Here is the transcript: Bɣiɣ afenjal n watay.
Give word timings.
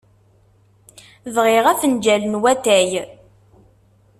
Bɣiɣ 1.35 1.65
afenjal 1.71 2.23
n 2.27 2.39
watay. 2.41 2.91